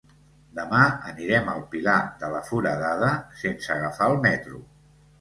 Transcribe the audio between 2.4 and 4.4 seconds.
Foradada sense agafar el